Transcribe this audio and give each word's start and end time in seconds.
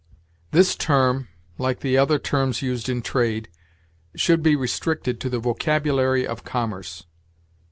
This 0.49 0.75
term, 0.75 1.27
like 1.59 1.85
other 1.85 2.17
terms 2.17 2.63
used 2.63 2.89
in 2.89 3.03
trade, 3.03 3.49
should 4.15 4.41
be 4.41 4.55
restricted 4.55 5.19
to 5.19 5.29
the 5.29 5.37
vocabulary 5.37 6.25
of 6.25 6.43
commerce. 6.43 7.05